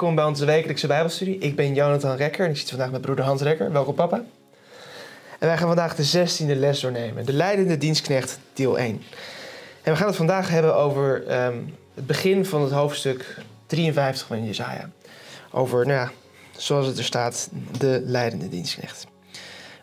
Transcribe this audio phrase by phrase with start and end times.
[0.00, 1.38] Welkom bij onze wekelijkse Bijbelstudie.
[1.38, 3.72] Ik ben Jonathan Rekker en ik zit vandaag met broeder Hans Rekker.
[3.72, 4.16] Welkom papa.
[5.38, 7.26] En wij gaan vandaag de 16e les doornemen.
[7.26, 9.02] De leidende dienstknecht, deel 1.
[9.82, 11.58] En we gaan het vandaag hebben over ehm,
[11.94, 14.90] het begin van het hoofdstuk 53 van Jezaja.
[15.50, 16.10] Over, nou ja,
[16.56, 19.06] zoals het er staat, de leidende dienstknecht.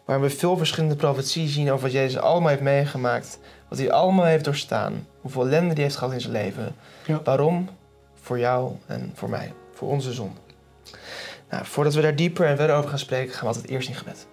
[0.05, 3.39] Waar we veel verschillende profetieën zien over wat Jezus allemaal heeft meegemaakt.
[3.67, 5.07] Wat hij allemaal heeft doorstaan.
[5.21, 6.75] Hoeveel ellende hij heeft gehad in zijn leven.
[7.05, 7.21] Ja.
[7.23, 7.69] Waarom?
[8.21, 9.53] Voor jou en voor mij.
[9.77, 10.39] Voor onze zonde.
[11.49, 13.95] Nou, voordat we daar dieper en verder over gaan spreken, gaan we altijd eerst in
[13.95, 14.27] gebed.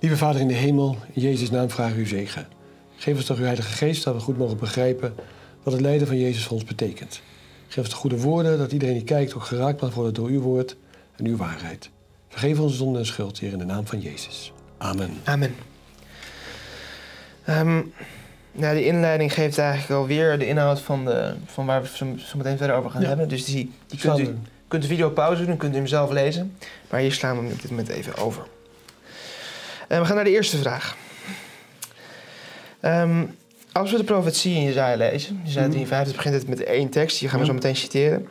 [0.00, 2.46] Lieve Vader in de hemel, in Jezus' naam we uw zegen.
[2.96, 5.14] Geef ons toch uw Heilige Geest, dat we goed mogen begrijpen
[5.62, 7.20] wat het lijden van Jezus voor ons betekent.
[7.68, 10.40] Geef ons de goede woorden, dat iedereen die kijkt ook geraakt mag worden door uw
[10.40, 10.76] woord
[11.16, 11.90] en uw waarheid.
[12.28, 14.52] Vergeef onze zonde en schuld, Heer, in de naam van Jezus.
[14.78, 15.10] Amen.
[15.24, 15.54] Amen.
[17.44, 17.82] Ehm,
[18.56, 22.36] nou, de inleiding geeft eigenlijk alweer de inhoud van, de, van waar we zo, zo
[22.36, 23.08] meteen verder over gaan Ja.
[23.08, 23.28] hebben.
[23.28, 24.36] Dus die, die kunt, u,
[24.68, 26.56] kunt de video pauze doen en kunt u hem zelf lezen.
[26.90, 28.42] Maar hier slaan we hem op dit moment even over.
[29.88, 30.96] En we gaan naar de eerste vraag.
[32.80, 33.24] Ehm,
[33.72, 35.74] als we de profetie in Jezaja lezen, Jezaja Mhm.
[35.74, 37.50] 53 begint het met één tekst, die gaan we Ja.
[37.50, 38.28] zo meteen citeren.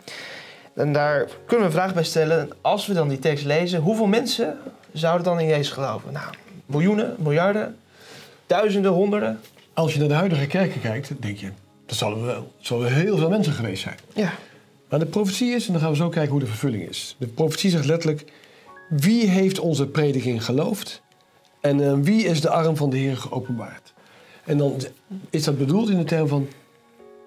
[0.75, 2.49] En daar kunnen we een vraag bij stellen.
[2.61, 4.57] Als we dan die tekst lezen, hoeveel mensen
[4.93, 6.13] zouden dan in Jezus geloven?
[6.13, 6.25] Nou,
[6.65, 7.77] miljoenen, miljarden,
[8.47, 9.39] duizenden, honderden?
[9.75, 11.49] Als je naar de huidige kerken kijkt, denk je,
[11.85, 13.97] dat zullen wel, zullen heel veel mensen geweest zijn.
[14.13, 14.33] Ja,
[14.89, 17.15] Maar de profetie is, en dan gaan we zo kijken hoe de vervulling is.
[17.19, 18.31] De profetie zegt letterlijk,
[18.89, 21.01] wie heeft onze prediking geloofd?
[21.61, 23.93] En eh, wie is de arm van de Heer geopenbaard?
[24.45, 24.81] En dan
[25.29, 26.47] is dat bedoeld in de term van,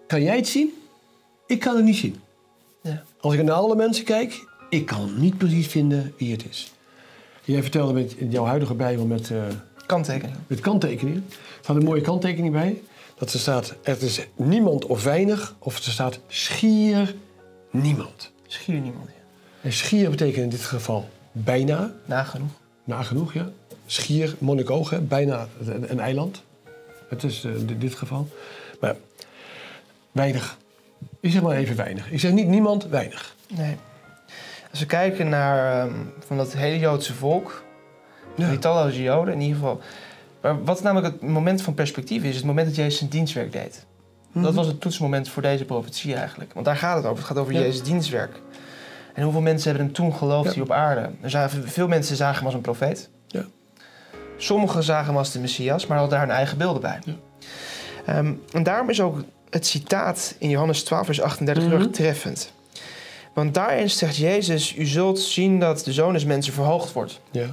[0.06, 0.72] kan jij het zien?
[1.46, 2.20] Ik kan het niet zien.
[2.82, 3.02] ja.
[3.20, 6.72] Als ik naar alle mensen kijk, ik kan niet precies vinden wie het is.
[7.44, 9.42] Jij vertelde met in jouw huidige Bijbel met, eh,
[9.88, 10.44] kanttekeningen.
[10.46, 11.24] met kanttekeningen.
[11.28, 12.82] Er staat een mooie kanttekening bij.
[13.18, 15.54] Dat er staat, er is niemand of weinig.
[15.58, 17.14] Of er staat schier
[17.70, 18.30] niemand.
[18.46, 19.06] Schier niemand.
[19.08, 19.22] Ja.
[19.62, 22.50] En schier betekent in dit geval bijna, Nagenoeg.
[22.84, 23.48] nagenoeg ja.
[23.86, 26.42] Schier, Monnicoog, hè, bijna een, een eiland.
[27.08, 28.28] Het is eh, in dit geval.
[28.80, 28.96] Maar
[30.12, 30.58] weinig.
[31.20, 32.10] Ik zeg maar even weinig.
[32.10, 33.34] Ik zeg niet niemand, weinig.
[33.56, 33.76] Nee.
[34.70, 35.94] Als we kijken naar ehm,
[36.26, 37.62] van dat hele Joodse volk,
[38.38, 38.56] Ja.
[38.58, 39.80] talloze Joden in ieder geval.
[40.40, 43.86] Maar wat namelijk het moment van perspectief is, het moment dat Jezus zijn dienstwerk deed.
[44.32, 46.52] Dat was het toetsmoment voor deze profetie eigenlijk.
[46.52, 47.16] Want daar gaat het over.
[47.18, 47.60] Het gaat over Ja.
[47.60, 48.40] Jezus' dienstwerk.
[49.14, 50.52] En hoeveel mensen hebben hem toen geloofd Ja.
[50.54, 51.10] hier op aarde?
[51.20, 53.08] Er zagen, veel mensen zagen hem als een profeet.
[53.26, 53.44] Ja.
[54.36, 56.98] Sommigen zagen hem als de Messias, maar hadden daar hun eigen beelden bij.
[58.06, 61.82] Ehm, en daarom is ook het citaat in Johannes 12, vers 38 heel Mhm.
[61.82, 62.52] erg treffend.
[63.34, 67.20] Want daarin zegt Jezus, u zult zien dat de Zoon des Mensen verhoogd wordt.
[67.30, 67.46] Ja.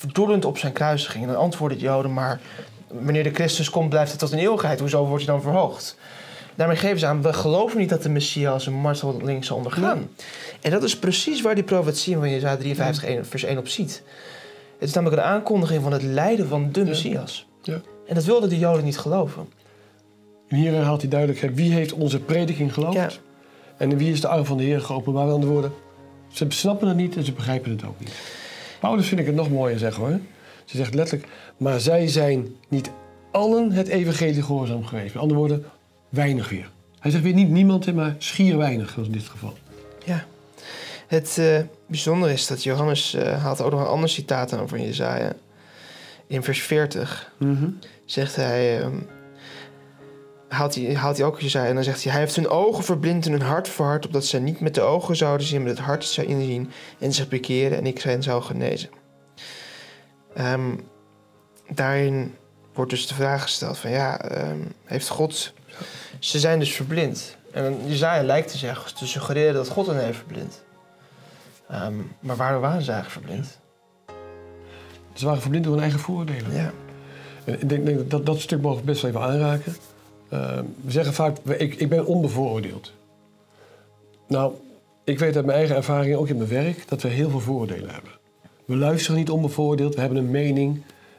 [0.00, 1.24] Verdoelend op zijn kruisiging.
[1.24, 2.40] En dan antwoorden de Joden, maar
[2.88, 4.80] wanneer de Christus komt, blijft het tot een eeuwigheid.
[4.80, 5.96] Hoezo wordt hij dan verhoogd?
[6.54, 10.08] Daarmee geven ze aan, we geloven niet dat de Messias een marteling zal ondergaan.
[10.60, 14.02] En dat is precies waar die profetie van Jezaja 53 1 vers 1 op ziet.
[14.78, 16.86] Het is namelijk een aankondiging van het lijden van de Ja.
[16.86, 17.46] Messias.
[17.62, 17.80] Ja.
[18.06, 19.48] En dat wilden de Joden niet geloven.
[20.48, 23.20] En hier herhaalt hij duidelijk, wie heeft onze prediking geloofd?
[23.76, 25.26] En wie is de arm van de Heer geopenbaard?
[25.26, 25.72] Met andere woorden,
[26.28, 28.12] ze snappen het niet en ze begrijpen het ook niet.
[28.80, 30.20] Paulus vind ik het nog mooier zeggen hoor.
[30.64, 32.90] Ze zegt letterlijk, maar zij zijn niet
[33.30, 35.14] allen het evangelie gehoorzaam geweest.
[35.14, 35.64] Met andere woorden,
[36.08, 36.70] weinig weer.
[36.98, 39.54] Hij zegt weer niet niemand, hè, maar schier weinig zoals in dit geval.
[40.04, 40.24] Ja.
[41.06, 44.82] Het eh, bijzondere is dat Johannes eh, haalt ook nog een ander citaat aan van
[44.82, 45.32] Jezaja.
[46.26, 47.32] In vers 40
[48.04, 48.96] zegt hij, ehm,
[50.50, 52.12] haalt hij, haalt hij ook Jezaja en dan zegt hij...
[52.12, 54.06] Hij heeft hun ogen verblind en hun hart verhard...
[54.06, 56.70] opdat zij niet met de ogen zouden zien, met het hart zouden inzien...
[56.98, 58.90] en zich bekeren en ik hen zou genezen.
[60.34, 60.76] Ehm,
[61.68, 62.34] daarin
[62.72, 65.52] wordt dus de vraag gesteld van ja, ehm, heeft God...
[66.18, 67.36] Ze zijn dus verblind.
[67.52, 70.62] En Jezaja lijkt te zeggen, te suggereren dat God hen heeft verblind.
[71.68, 73.58] Ehm, maar waarom waren ze eigenlijk verblind?
[75.12, 76.52] Ze waren verblind door hun eigen vooroordelen.
[76.52, 76.72] Ja.
[77.44, 79.76] En Ik denk, denk dat dat stuk mogen we best wel even aanraken.
[80.30, 82.92] Eh, we zeggen vaak, ik, ik ben onbevooroordeeld.
[84.28, 84.52] Nou,
[85.04, 87.90] ik weet uit mijn eigen ervaring, ook in mijn werk, dat we heel veel vooroordelen
[87.90, 88.10] hebben.
[88.64, 90.74] We luisteren niet onbevooroordeeld, we hebben een mening,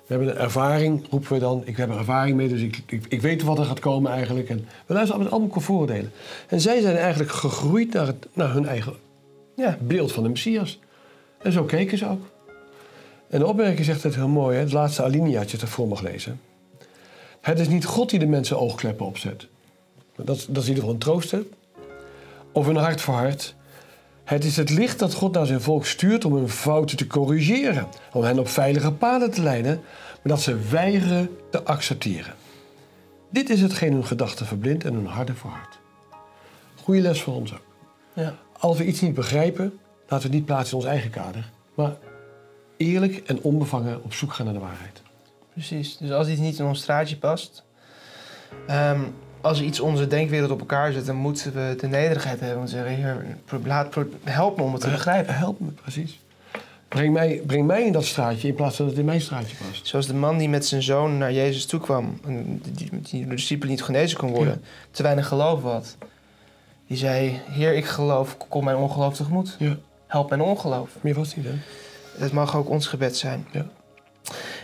[0.08, 1.62] we hebben een ervaring, roepen we dan.
[1.66, 4.50] Ik heb er ervaring mee, dus ik, ik, ik weet wat er gaat komen eigenlijk.
[4.50, 6.12] En we luisteren met allemaal vooroordelen.
[6.48, 8.94] En zij zijn eigenlijk gegroeid naar, het, naar hun eigen
[9.56, 9.78] Ja.
[9.82, 10.80] beeld van de Messias.
[11.42, 12.22] En zo keken ze ook.
[13.30, 14.62] En de opmerking zegt het heel mooi, hè?
[14.62, 16.40] het laatste alineaatje dat voor mag lezen.
[17.42, 19.48] Het is niet God die de mensen oogkleppen opzet.
[20.16, 21.40] Dat, is- dat is in ieder geval een troost, hè?
[22.52, 23.56] Of een hart voor hart.
[24.24, 27.88] Het is het licht dat God naar zijn volk stuurt om hun fouten te corrigeren.
[28.14, 29.76] Om hen op veilige paden te leiden,
[30.12, 32.34] maar dat ze weigeren te accepteren.
[33.30, 35.80] Dit is hetgeen hun gedachten verblindt en hun harten verhardt.
[36.84, 37.66] Goeie les voor ons ook.
[38.14, 38.36] Ja.
[38.60, 39.64] Als we iets niet begrijpen,
[40.02, 41.50] laten we het niet plaatsen in ons eigen kader.
[41.76, 41.98] Maar
[42.78, 45.02] eerlijk en onbevangen op zoek gaan naar de waarheid.
[45.68, 45.98] Precies.
[45.98, 47.64] Dus als iets niet in ons straatje past,
[48.68, 49.02] ehm,
[49.42, 52.72] als iets onze denkwereld op elkaar zet, dan moeten we de nederigheid hebben om te
[52.72, 53.26] zeggen: Heer,
[54.24, 55.36] help me om het te begrijpen.
[55.36, 56.20] Help me, precies.
[56.88, 59.56] Breng mij, breng mij in dat straatje in plaats van dat het in mijn straatje
[59.56, 59.88] past.
[59.88, 63.30] Zoals de man die met zijn zoon naar Jezus toe kwam, en die, die door
[63.30, 64.62] de discipelen niet genezen kon worden,
[64.92, 65.98] te weinig geloof had.
[66.88, 69.56] Die zei: Heer, ik geloof, kom mijn ongeloof tegemoet.
[69.60, 70.90] Ja, Help mijn ongeloof.
[71.02, 71.54] meer was niet, hè?
[72.18, 73.48] Het mag ook ons gebed zijn.
[73.52, 73.66] Ja.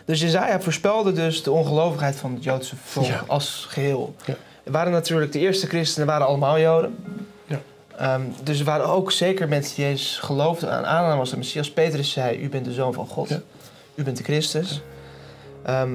[0.08, 3.24] Dus Jezaja voorspelde dus de ongelovigheid van het Joodse volk Ja.
[3.28, 4.16] als geheel.
[4.26, 4.36] Ja.
[4.64, 6.98] Er waren natuurlijk de eerste christenen waren allemaal Joden.
[7.46, 7.60] Ja.
[7.98, 11.72] Ehm, dus er waren ook zeker mensen die Jezus geloofden aan aannamen als de Messias.
[11.72, 13.40] Petrus zei, u bent de Zoon van God.
[13.96, 14.82] U bent de Christus.
[15.66, 15.90] Ehm,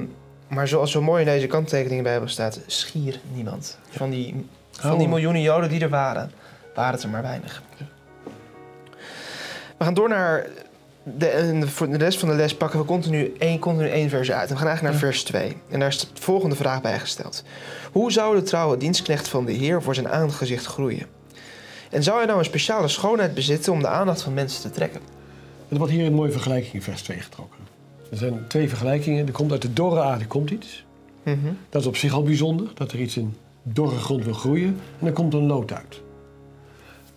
[0.47, 3.77] maar zoals zo mooi in deze kanttekening in de Bijbel staat, schier niemand.
[3.89, 5.13] Van die, van die Oh.
[5.13, 6.31] miljoenen Joden die er waren,
[6.75, 7.61] waren het er maar weinig.
[9.77, 10.45] We gaan door naar
[11.03, 14.09] de, en de- voor de rest van de les pakken we continu één, continu één
[14.09, 14.47] vers uit.
[14.49, 15.57] En we gaan eigenlijk naar vers 2.
[15.69, 17.43] En daar is de volgende vraag bij gesteld.
[17.91, 21.05] Hoe zou de trouwe dienstknecht van de Heer voor zijn aangezicht groeien?
[21.89, 25.01] En zou hij nou een speciale schoonheid bezitten om de aandacht van mensen te trekken?
[25.69, 27.59] Er wordt hier een mooie vergelijking in vers 2 getrokken.
[28.11, 29.25] Er zijn twee vergelijkingen.
[29.27, 30.85] Er komt uit de dorre aarde komt iets.
[31.23, 31.37] Mhm.
[31.69, 34.79] Dat is op zich al bijzonder, dat er iets in dorre grond wil groeien.
[34.99, 36.01] En er komt een lood uit.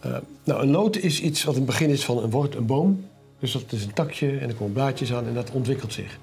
[0.01, 2.67] Eh, nou, een lood is iets wat in het begin is van een wort, een
[2.67, 3.05] boom.
[3.53, 6.19] Dus dat is een takje en er komen blaadjes aan en dat ontwikkelt zich.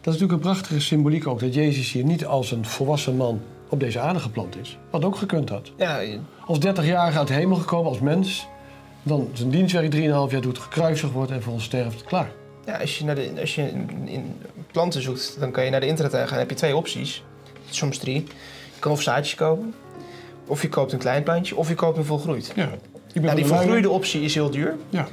[0.00, 3.40] Dat is natuurlijk een prachtige symboliek ook, dat Jezus hier niet als een volwassen man
[3.68, 4.78] op deze aarde geplant is.
[4.90, 5.72] Wat ook gekund had.
[5.76, 6.00] Ja,
[6.46, 8.46] Als 30-jarige uit de hemel gekomen als mens,
[9.02, 12.30] dan zijn dienstwerk 3,5 jaar doet, gekruisigd wordt en vervolgens sterft, klaar.
[12.66, 14.36] ja, als je, naar de, als je in, in
[14.72, 16.28] planten zoekt, dan kan je naar de internet gaan.
[16.28, 17.22] Dan heb je twee opties.
[17.70, 18.24] Soms drie.
[18.74, 19.74] Je kan of zaadjes kopen,
[20.46, 22.52] of je koopt een klein plantje, of je koopt een volgroeid.
[22.54, 22.64] Ja.
[22.64, 24.76] Ik ben Nou, die volgroeide optie is heel duur.
[24.88, 25.08] Ja.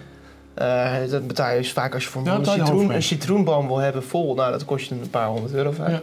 [0.60, 3.78] Eh, dat betaal je dus vaak als je voor Ja, een, citroen, een citroenboom wil
[3.78, 4.34] hebben vol.
[4.36, 5.90] Nou, dat kost je een paar honderd euro vaak.
[5.90, 6.02] Ja.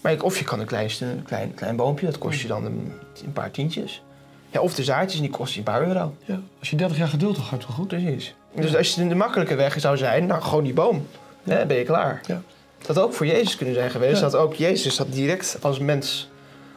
[0.00, 2.64] Maar je- of je kan een klein, een klein, klein boompje, dat kost je dan
[2.64, 2.92] een,
[3.24, 4.02] een paar tientjes.
[4.50, 6.14] Ja, of de zaadjes, en die kosten je een paar euro.
[6.24, 6.40] Ja.
[6.58, 7.88] Als je 30 jaar geduld hebt, gaat het wel goed.
[7.88, 8.34] Precies.
[8.54, 11.06] Dus als je de makkelijke weg zou zijn, nou gewoon die boom.
[11.42, 12.20] Hè, ben je klaar.
[12.26, 12.40] Ja.
[12.78, 14.14] Dat had ook voor Jezus kunnen zijn geweest.
[14.16, 14.20] Ja.
[14.20, 16.28] Dat ook Jezus dat direct als mens,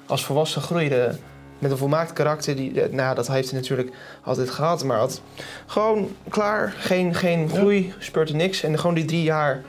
[0.06, 1.16] als volwassen groeide
[1.62, 2.56] met een volmaakt karakter.
[2.56, 3.92] Die, eh, nou, dat heeft hij natuurlijk
[4.24, 4.84] altijd gehad.
[4.84, 5.22] Maar had
[5.66, 8.64] gewoon klaar, geen, geen groei, speurde niks.
[8.64, 9.62] En gewoon die drie jaar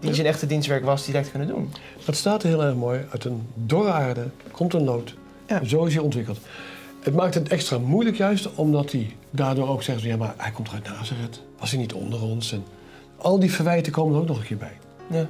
[0.00, 1.72] die zijn echte dienstwerk was, direct kunnen doen.
[2.04, 3.00] Dat staat heel erg mooi.
[3.10, 5.14] Uit een dorre aarde komt een lood.
[5.46, 5.64] Ja.
[5.64, 6.38] Zo is hij ontwikkeld.
[7.00, 10.02] Het maakt het extra moeilijk juist, omdat hij daardoor ook zegt...
[10.02, 11.40] ja, maar hij komt uit Nazareth.
[11.58, 12.52] Was hij niet onder ons?
[12.52, 12.64] En
[13.16, 14.78] al die verwijten komen er ook nog een keer bij.
[15.10, 15.26] Ja.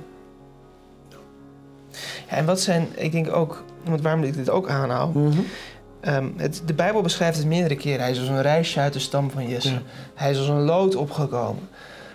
[2.29, 5.13] Ja, en wat zijn, ik denk ook, want waarom ik dit ook aanhaal.
[6.07, 8.01] Ehm, het, de Bijbel beschrijft het meerdere keren.
[8.01, 9.71] Hij is als een reisje uit de stam van Jesse.
[9.73, 9.83] Ja.
[10.15, 11.69] Hij is als een lood opgekomen.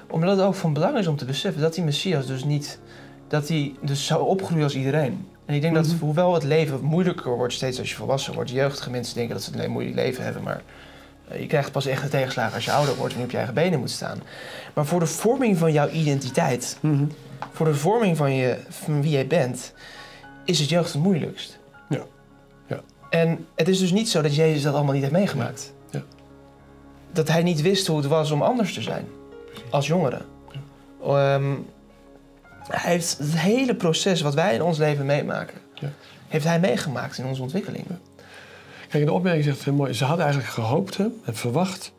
[0.09, 2.79] Omdat het ook van belang is om te beseffen dat die Messias dus niet...
[3.27, 5.27] dat hij dus zou opgroeien als iedereen.
[5.45, 5.95] En ik denk dat Mhm.
[5.99, 8.49] hoewel het leven moeilijker wordt steeds als je volwassen wordt...
[8.49, 10.61] jeugdige mensen denken dat ze een moeilijk leven hebben, maar...
[11.27, 13.38] eh, Je krijgt pas echt een tegenslagen als je ouder wordt en je op je
[13.38, 14.19] eigen benen moet staan.
[14.74, 17.03] Maar voor de vorming van jouw identiteit, Mhm.
[17.51, 19.74] voor de vorming van, je, van wie jij bent,
[20.45, 21.60] is het jeugd het moeilijkst.
[23.12, 25.74] En het is dus niet zo dat Jezus dat allemaal niet heeft meegemaakt.
[25.89, 26.01] Ja.
[27.12, 29.08] Dat hij niet wist hoe het was om anders te zijn
[29.70, 30.22] als jongere.
[31.03, 31.53] Ehm,
[32.68, 35.89] hij heeft het hele proces wat wij in ons leven meemaken, Ja.
[36.27, 37.86] heeft hij meegemaakt in onze ontwikkeling.
[38.89, 39.94] Kijk, de opmerking zegt heel mooi.
[39.94, 41.91] Ze hadden eigenlijk gehoopt hè, en verwacht.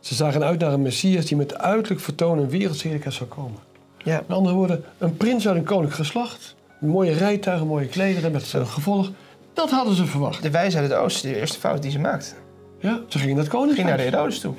[0.00, 3.58] Ze zagen uit naar een Messias die met uiterlijk vertoon en wereldzeerlijkheid zou komen.
[4.04, 4.22] Ja.
[4.26, 6.54] Met andere woorden, een prins uit een koninklijk geslacht.
[6.80, 9.10] Mooie rijtuigen, mooie klederen met zijn gevolg.
[9.58, 10.42] Dat hadden ze verwacht.
[10.42, 12.34] De wijze uit het oosten, de eerste fout die ze maakte.
[12.80, 14.54] Ja, ze gingen naar het Ging naar de Herodes toe.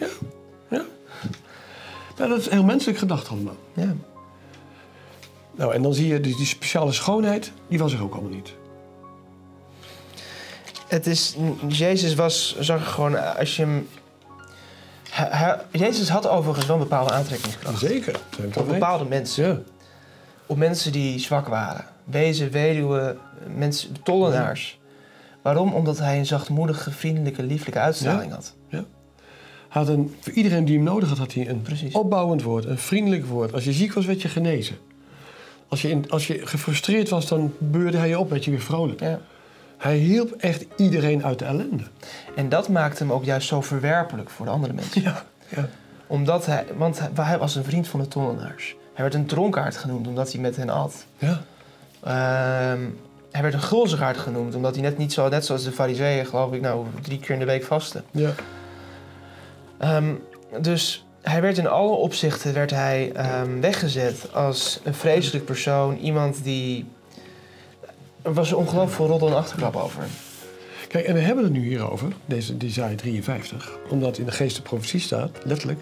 [2.18, 3.56] Ja, dat is heel menselijk gedacht allemaal.
[3.74, 3.94] Ja.
[5.56, 8.54] Nou, en dan zie je die, die speciale schoonheid, die was er ook allemaal niet.
[10.88, 11.36] Het is,
[11.68, 13.88] Jezus was, zag gewoon, als je hem...
[15.10, 17.80] hij- hij- Jezus had overigens wel een bepaalde aantrekkingskracht.
[17.80, 18.20] Zeker.
[18.56, 19.48] Op bepaalde mensen.
[19.48, 19.60] Ja.
[20.46, 21.86] Op mensen die zwak waren.
[22.04, 23.18] Wezen, weduwen,
[23.56, 24.79] mensen, tollenaars.
[25.54, 25.74] Waarom?
[25.74, 28.54] Omdat hij een zachtmoedige, vriendelijke, lieflijke uitstraling had.
[29.68, 31.94] Had een, voor iedereen die hem nodig had, had hij een Precies.
[31.94, 33.54] opbouwend woord, een vriendelijk woord.
[33.54, 34.78] Als je ziek was, werd je genezen.
[35.68, 38.62] Als je, in, als je gefrustreerd was, dan beurde hij je op, werd je weer
[38.62, 39.00] vrolijk.
[39.00, 39.20] Ja.
[39.78, 41.84] Hij hielp echt iedereen uit de ellende.
[42.36, 45.02] En dat maakte hem ook juist zo verwerpelijk voor de andere mensen.
[45.02, 45.24] Ja.
[45.56, 45.70] ja.
[46.08, 48.76] Omdat hij, want hij, hij was een vriend van de tollenaars.
[48.94, 51.06] Hij werd een dronkaard genoemd omdat hij met hen at.
[51.18, 51.42] ja.
[52.04, 52.82] Ehm,
[53.32, 56.54] hij werd een gulzigaard genoemd omdat hij net niet zo, net zoals de fariseeën geloof
[56.54, 58.04] ik, nou drie keer in de week vasten.
[58.12, 58.34] ja.
[59.78, 60.14] Ehm,
[60.62, 65.98] dus hij werd in alle opzichten werd hij, ehm, weggezet als een vreselijk persoon.
[65.98, 66.86] Iemand die...
[68.22, 70.04] Er was ongelooflijk veel roddel en achterklap over.
[70.88, 74.62] Kijk, en we hebben het nu hierover, deze Jesaja 53, omdat in de geest de
[74.62, 75.80] profetie staat, letterlijk,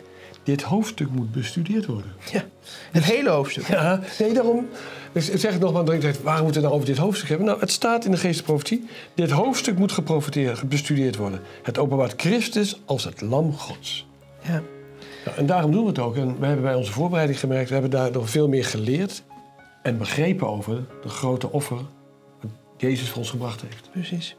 [0.48, 2.12] dit hoofdstuk moet bestudeerd worden.
[2.32, 2.46] Ja,
[2.92, 3.68] het hele hoofdstuk.
[3.68, 4.68] Ja, nee, daarom.
[5.12, 7.30] Dus ik zeg het nog maar, dan zegt, waarom moeten we nou over dit hoofdstuk
[7.30, 7.48] hebben?
[7.48, 11.40] Nou, het staat in de geest de profetie, dit hoofdstuk moet geprofiteerd, bestudeerd worden.
[11.64, 14.08] Het openbaart Christus als het lam Gods.
[14.44, 14.62] Ja.
[15.26, 16.16] Nou, en daarom doen we het ook.
[16.16, 19.24] En we hebben bij onze voorbereiding gemerkt, we hebben daar nog veel meer geleerd
[19.84, 21.78] en begrepen over de grote offer
[22.42, 23.90] dat Jezus voor ons gebracht heeft.
[23.92, 24.36] Precies.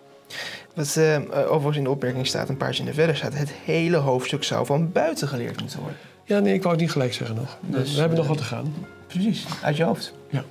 [0.78, 3.34] Wat eh, overigens in de opmerking staat, een paar zinnen verder staat...
[3.34, 5.98] het hele hoofdstuk zou van buiten geleerd moeten worden.
[6.24, 7.58] Ja, nee, ik wou het niet gelijk zeggen nog.
[7.60, 8.74] Dus, we hebben nog eh, wat te gaan.
[9.06, 10.12] Precies, uit je hoofd.
[10.30, 10.44] Ja.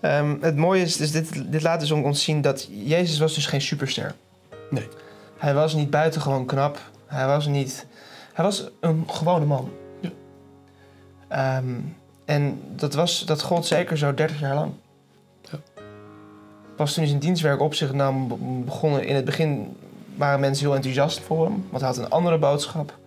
[0.00, 3.46] Ehm, het mooie is, dus dit, dit laat dus ons zien dat Jezus was dus
[3.46, 4.14] geen superster.
[4.70, 4.88] Nee.
[5.36, 6.80] Hij was niet buitengewoon knap.
[7.06, 7.86] Hij was niet...
[8.32, 9.70] Hij was een gewone man.
[10.00, 10.10] Ja.
[11.28, 11.74] Ehm,
[12.24, 14.72] en dat, was, dat gold zeker zo 30 jaar lang.
[16.78, 19.04] Pas toen hij zijn dienstwerk op zich nam, be- begonnen...
[19.06, 19.76] In het begin
[20.16, 21.66] waren mensen heel enthousiast voor hem.
[21.70, 22.98] Want hij had een andere boodschap.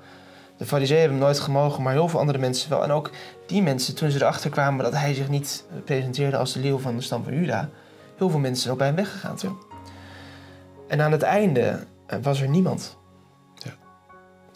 [0.57, 2.83] De fariseeën hebben hem nooit gemogen, maar heel veel andere mensen wel.
[2.83, 3.09] En ook
[3.45, 6.95] die mensen, toen ze erachter kwamen dat hij zich niet presenteerde als de leeuw van
[6.95, 7.69] de stam van Juda...
[8.17, 9.57] heel veel mensen zijn ook bij hem weggegaan toen.
[10.87, 12.97] En aan het einde eh, was er niemand.
[13.55, 13.71] Ja.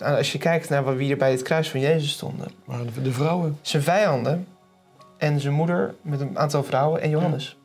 [0.06, 2.48] En Als je kijkt naar wie er bij het kruis van Jezus stonden.
[2.66, 4.48] Maar de, de vrouwen, Zijn vijanden
[5.18, 7.58] en zijn moeder met een aantal vrouwen en Johannes.
[7.60, 7.65] Ja.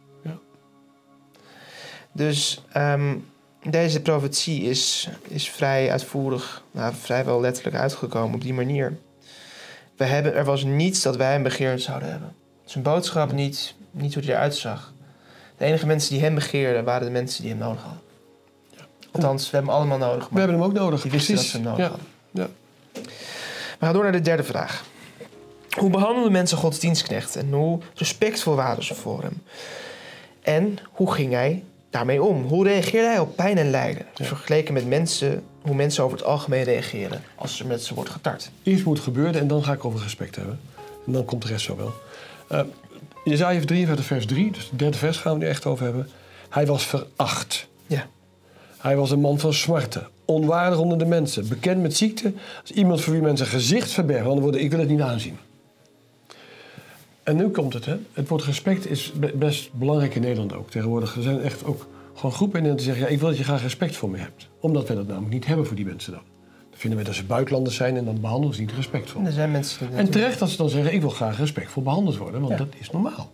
[2.13, 3.17] Dus ehm,
[3.63, 8.99] deze profetie is, is vrij uitvoerig, nou, vrijwel letterlijk uitgekomen op die manier.
[9.97, 12.35] We hebben, er was niets dat wij hem begeerd zouden hebben.
[12.65, 14.93] Zijn boodschap niet, niet hoe hij eruit zag.
[15.57, 18.01] De enige mensen die hem begeerden waren de mensen die hem nodig hadden.
[19.11, 20.29] Althans, we hebben hem allemaal nodig.
[20.29, 21.03] we hebben hem ook nodig.
[21.03, 21.63] die wisten dat Precies.
[21.63, 21.91] ze hem nodig ja.
[21.91, 22.07] hadden.
[22.31, 22.49] Ja.
[23.79, 24.85] We gaan door naar de derde vraag.
[25.79, 29.43] Hoe behandelden mensen Gods dienstknechten en hoe respectvol waren ze voor hem?
[30.43, 32.43] En hoe ging hij daarmee om?
[32.43, 34.07] Hoe reageerde hij op pijn en lijden?
[34.15, 34.25] Ja.
[34.25, 38.51] Vergeleken met mensen, hoe mensen over het algemeen reageren als er met ze wordt getart.
[38.63, 40.61] Iets moet gebeuren en dan ga ik over respect hebben.
[41.07, 41.93] En dan komt de rest zo wel.
[42.53, 42.61] Uh,
[43.25, 46.09] Jezaja 53 vers 3, dus het derde vers gaan we nu echt over hebben.
[46.49, 47.69] Hij was veracht.
[47.87, 48.07] Ja.
[48.79, 53.01] Hij was een man van smarten, onwaardig onder de mensen, bekend met ziekte, als iemand
[53.01, 54.25] voor wie mensen gezicht verbergen.
[54.25, 55.39] Met andere woorden, ik wil het niet aanzien.
[57.23, 57.97] En nu komt het, hè.
[58.13, 61.17] Het woord respect is be- best belangrijk in Nederland ook tegenwoordig.
[61.17, 63.05] Er zijn echt ook gewoon groepen in Nederland die zeggen...
[63.07, 64.49] ja, ik wil dat je graag respect voor me hebt.
[64.61, 66.23] Omdat wij dat namelijk niet hebben voor die mensen dan.
[66.71, 69.21] Dan vinden we dat ze buitenlanders zijn en dan behandelen ze niet respectvol.
[69.21, 71.83] En er zijn mensen die En terecht dat ze dan zeggen, ik wil graag respectvol
[71.83, 72.59] behandeld worden, want Ja.
[72.59, 73.33] dat is normaal.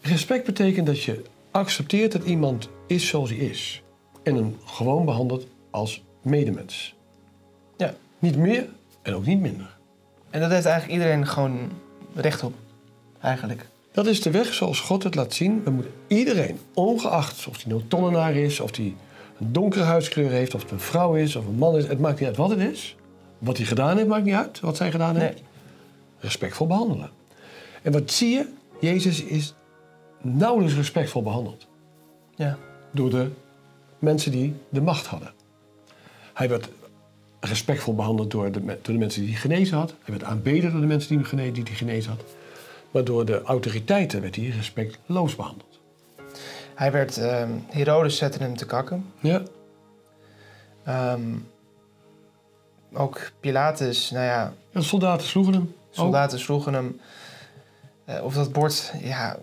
[0.00, 3.82] Respect betekent dat je accepteert dat iemand is zoals hij is.
[4.22, 6.94] En hem gewoon behandelt als medemens.
[7.76, 7.94] Ja.
[8.18, 8.66] Niet meer
[9.02, 9.76] en ook niet minder.
[10.30, 11.58] En dat heeft eigenlijk iedereen gewoon
[12.14, 12.54] recht op.
[13.20, 13.68] Eigenlijk.
[13.92, 15.62] Dat is de weg zoals God het laat zien.
[15.64, 18.94] We moeten iedereen, ongeacht of hij nou tollenaar is, of hij
[19.40, 21.86] een donkere huidskleur heeft, of het een vrouw is, of een man is.
[21.86, 22.96] Het maakt niet uit wat het is.
[23.38, 24.60] Wat hij gedaan heeft, maakt niet uit.
[24.60, 25.34] Wat zij gedaan heeft.
[25.34, 25.42] Nee.
[26.18, 27.10] respectvol behandelen.
[27.82, 28.48] En wat zie je?
[28.80, 29.54] Jezus is
[30.22, 31.66] nauwelijks respectvol behandeld
[32.36, 32.58] Ja.
[32.90, 33.30] door de
[33.98, 35.32] mensen die de macht hadden.
[36.34, 36.68] Hij werd
[37.40, 39.90] respectvol behandeld door de, me- door de mensen die hij genezen had.
[39.90, 42.24] Hij werd aanbeden door de mensen die, hem gene- die hij genezen had.
[42.90, 45.78] Maar door de autoriteiten werd hij respectloos behandeld.
[46.74, 47.16] Hij werd...
[47.18, 49.04] ehm, Herodes zette hem te kakken.
[49.20, 49.42] Ja,
[50.84, 51.34] Ehm,
[52.92, 55.74] ook Pilatus, nou ja, de soldaten sloegen hem.
[55.90, 57.00] soldaten sloegen hem.
[58.04, 59.38] Eh, of dat bord, ja,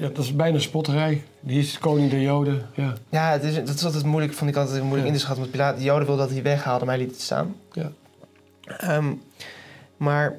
[0.00, 1.22] Ja, dat is bijna spotterij.
[1.40, 2.66] Die is koning der Joden.
[2.74, 5.06] Ja, ja het is, dat is altijd moeilijk, vond ik altijd moeilijk Ja.
[5.06, 5.40] in te schatten.
[5.40, 7.56] Want Pilatus, de Joden wilden dat hij weghaalde, maar hij liet het staan.
[7.72, 7.92] ja.
[8.78, 9.12] Ehm,
[9.96, 10.38] maar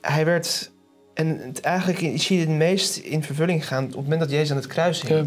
[0.00, 0.70] hij werd,
[1.14, 4.50] en het, eigenlijk zie je het meest in vervulling gaan op het moment dat Jezus
[4.50, 5.14] aan het kruis hing.
[5.18, 5.24] Ja.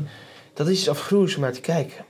[0.53, 2.05] Dat is iets afgruwelijks om naar te kijken.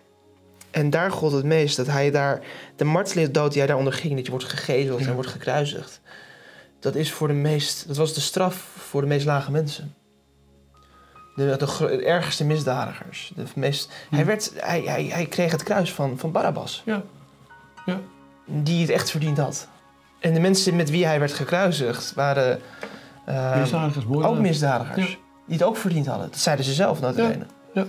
[0.72, 2.42] En daar gold het meest dat hij daar,
[2.76, 6.02] de marteldood die hij daar onderging, dat je wordt gegezeld en wordt gekruisigd.
[6.80, 9.94] Dat is voor de meest, dat was de straf voor de meest lage mensen.
[11.36, 13.32] De, de, ergste misdadigers.
[13.36, 17.02] De meest, hij, werd, hij, hij, hij kreeg het kruis van, van Barabbas, ja.
[17.86, 18.00] ja.
[18.46, 19.68] die het echt verdiend had.
[20.20, 22.60] En de mensen met wie hij werd gekruisigd waren
[23.26, 25.10] ehm, Misdadigers, ook misdadigers.
[25.10, 25.18] Ja.
[25.46, 26.30] Die het ook verdiend hadden.
[26.30, 27.46] Dat zeiden ze zelf, notabene.
[27.74, 27.86] Ja,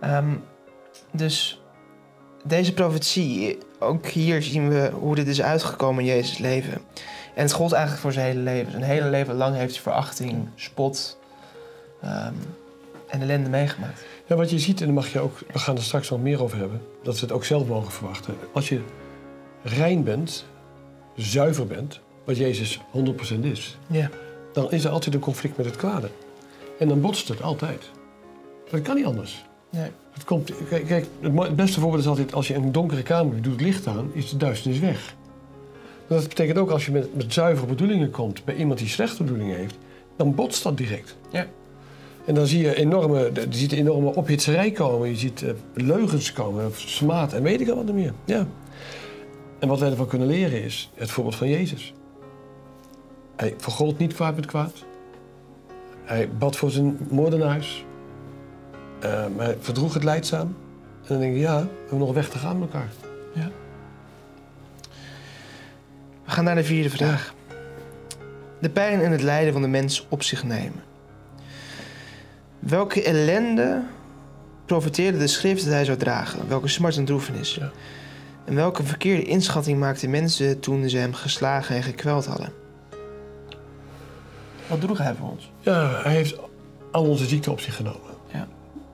[0.00, 0.34] Ehm,
[1.10, 1.62] dus
[2.44, 6.80] deze profetie, ook hier zien we hoe dit is uitgekomen in Jezus' leven.
[7.34, 8.70] En het gold eigenlijk voor zijn hele leven.
[8.70, 11.17] Zijn hele leven lang heeft hij verachting, spot
[12.00, 12.32] ehm,
[13.06, 14.04] en ellende meegemaakt.
[14.26, 16.42] Ja, wat je ziet, en daar mag je ook, we gaan er straks nog meer
[16.42, 18.34] over hebben, dat ze het ook zelf mogen verwachten.
[18.52, 18.80] Als je
[19.62, 20.44] rein bent,
[21.16, 24.10] zuiver bent, wat Jezus 100% is, Ja.
[24.52, 26.08] dan is er altijd een conflict met het kwade.
[26.78, 27.90] En dan botst het altijd.
[28.70, 29.44] Dat kan niet anders.
[29.70, 29.90] Nee.
[30.12, 33.42] Het, komt, kijk, kijk, het beste voorbeeld is altijd als je in een donkere kamer
[33.42, 35.14] doet het licht aan, is de duisternis weg.
[36.06, 39.56] Dat betekent ook als je met, met zuivere bedoelingen komt bij iemand die slechte bedoelingen
[39.56, 39.78] heeft,
[40.16, 41.16] dan botst dat direct.
[41.30, 41.46] Ja.
[42.28, 46.70] En dan zie je enorme, je ziet enorme ophitserij komen, je ziet eh, leugens komen,
[46.74, 48.12] smaad en weet ik al wat meer.
[48.24, 48.46] Ja.
[49.58, 51.94] En wat wij ervan kunnen leren is het voorbeeld van Jezus.
[53.36, 54.84] Hij vergold niet kwaad met kwaad.
[56.04, 57.84] Hij bad voor zijn moordenaars.
[59.00, 60.56] Eh, hij verdroeg het leidzaam.
[61.02, 62.92] En dan denk ik, ja, we hebben nog weg te gaan met elkaar.
[63.34, 63.50] Ja.
[66.24, 67.34] We gaan naar de vierde vraag.
[68.60, 70.86] De pijn en het lijden van de mens op zich nemen.
[72.68, 73.82] Welke ellende
[74.66, 76.48] profiteerde de schrift dat hij zou dragen?
[76.48, 77.54] Welke smart en droefenis?
[77.54, 77.70] Ja.
[78.44, 82.52] En welke verkeerde inschatting maakten mensen toen ze hem geslagen en gekweld hadden?
[84.66, 85.50] Wat droeg hij voor ons?
[85.60, 86.36] Ja, hij heeft
[86.92, 88.10] al onze ziekte op zich genomen.
[88.32, 88.48] Ja.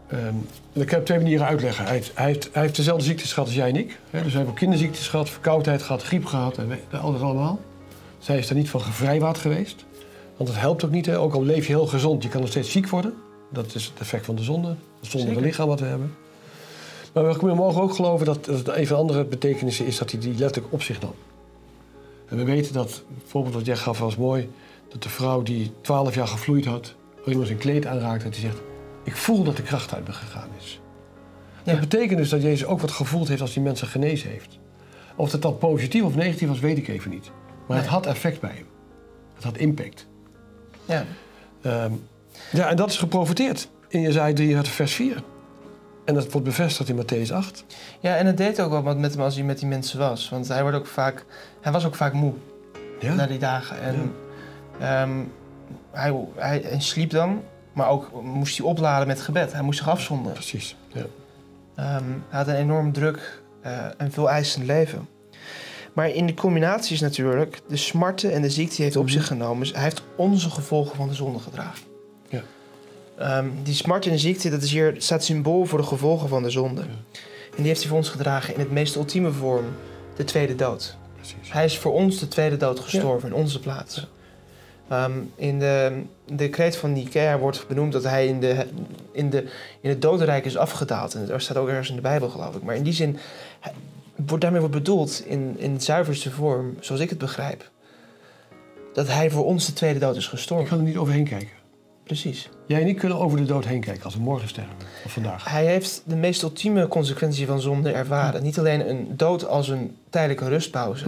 [0.07, 0.35] Ehm,
[0.73, 1.85] ik heb twee manieren uitleggen.
[1.85, 3.99] Hij heeft, hij, heeft, hij heeft dezelfde ziektes gehad als jij en ik.
[4.11, 4.23] Hè?
[4.23, 7.61] Dus hij heeft ook kinderziektes gehad, verkoudheid gehad, griep gehad en we- al dat allemaal.
[8.19, 9.85] Zij is er niet van gevrijwaard geweest.
[10.37, 11.07] Want het helpt ook niet.
[11.07, 11.19] Hè?
[11.19, 13.15] Ook al leef je heel gezond, je kan nog steeds ziek worden.
[13.53, 14.77] Dat is het effect van de zonde.
[15.01, 16.15] Het zondige lichaam wat we hebben.
[17.13, 20.21] Maar we mogen ook geloven dat dat een van de andere betekenissen is dat hij
[20.21, 21.15] die letterlijk op zich nam.
[22.29, 24.51] En we weten dat, het voorbeeld wat jij gaf was mooi,
[24.89, 28.43] dat de vrouw die 12 jaar gevloeid had, als iemand zijn kleed aanraakt, dat hij
[28.43, 28.59] zegt:
[29.03, 30.81] Ik voel dat de kracht uit me gegaan is.
[31.65, 31.73] Ja.
[31.73, 34.59] Dat betekent dus dat Jezus ook wat gevoeld heeft als hij mensen genezen heeft.
[35.17, 37.31] Of het dan positief of negatief was, weet ik even niet.
[37.69, 38.67] Maar het had effect bij hem.
[39.35, 40.07] Het had impact.
[40.85, 41.05] Ja.
[41.63, 41.93] Ehm,
[42.53, 45.23] ja, en dat is geprofiteerd in Jezaja 33 vers 4.
[46.05, 47.65] En dat wordt bevestigd in Matthäus 8.
[48.01, 50.29] ja, en het deed ook wel wat met hem als hij met die mensen was.
[50.29, 51.25] Want hij, wordt ook vaak,
[51.61, 52.33] hij was ook vaak moe
[53.01, 53.15] Ja?
[53.15, 53.81] na die dagen.
[53.81, 54.13] En
[54.81, 55.25] ehm,
[55.91, 57.43] hij, hij, hij sliep dan,
[57.73, 59.53] maar ook moest hij opladen met gebed.
[59.53, 60.33] Hij moest zich afzonderen.
[60.33, 60.77] Precies.
[60.93, 61.07] Ja.
[61.75, 65.09] Ehm, hij had een enorm druk eh, en veel eisend leven.
[65.93, 69.11] Maar in de combinatie is natuurlijk de smarten en de ziekte die hij heeft op
[69.11, 69.59] zich genomen.
[69.59, 71.94] Dus hij heeft onze gevolgen van de zonde gedragen.
[73.19, 76.43] Ehm, die smart en de ziekte, dat is hier, staat symbool voor de gevolgen van
[76.43, 76.81] de zonde.
[76.81, 79.65] En die heeft hij voor ons gedragen in het meest ultieme vorm,
[80.17, 80.97] de tweede dood.
[81.17, 81.53] Precies.
[81.53, 84.07] Hij is voor ons de tweede dood gestorven in onze plaats.
[84.89, 88.67] Ehm, in de, de kreet van Nikea wordt benoemd dat hij in, de,
[89.13, 89.49] in, de,
[89.81, 91.15] in het dodenrijk is afgedaald.
[91.15, 92.63] En dat staat ook ergens in de Bijbel, geloof ik.
[92.63, 93.19] Maar in die zin,
[94.17, 97.71] wordt, daarmee wordt bedoeld, in, in het zuiverste vorm, zoals ik het begrijp,
[98.93, 100.69] dat hij voor ons de tweede dood is Ik gestorven.
[100.69, 101.64] kan er niet overheen kijken.
[102.05, 102.49] Precies.
[102.67, 104.75] Jij en ik kunnen over de dood heen kijken als we morgen sterven.
[105.05, 105.45] Of vandaag.
[105.51, 108.43] Hij heeft de meest ultieme consequentie van zonde ervaren.
[108.43, 111.07] Niet alleen een dood als een tijdelijke rustpauze,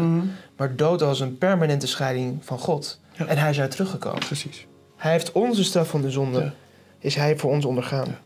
[0.56, 3.00] maar dood als een permanente scheiding van God.
[3.12, 3.26] Ja.
[3.26, 4.18] En hij is uit teruggekomen.
[4.18, 4.66] Precies.
[4.96, 6.52] Hij heeft onze straf van de zonde, Ja.
[6.98, 8.06] is hij voor ons ondergaan.
[8.06, 8.18] Ja.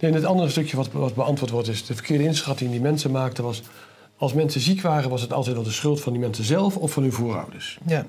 [0.00, 1.86] Nee, en het andere stukje wat, wat beantwoord wordt is...
[1.86, 3.62] de verkeerde inschatting die mensen maakten was...
[4.16, 6.76] als mensen ziek waren, was het altijd wel de schuld van die mensen zelf...
[6.76, 7.78] of van hun voorouders.
[7.86, 8.06] Ja.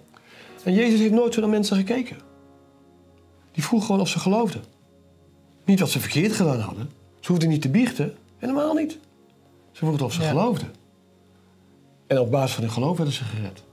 [0.64, 2.18] En Jezus heeft nooit zo naar mensen gekeken.
[3.52, 4.62] Die vroeg gewoon of ze geloofden.
[5.66, 6.90] Niet wat ze verkeerd gedaan hadden.
[7.20, 8.14] Ze hoefden niet te biechten.
[8.38, 8.92] Helemaal niet.
[9.72, 10.30] Ze vroegen of ze Ja.
[10.30, 10.68] geloofden.
[12.08, 13.64] En op basis van hun geloof werden ze gered.